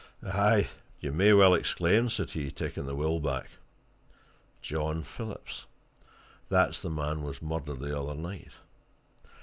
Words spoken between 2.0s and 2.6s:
said he,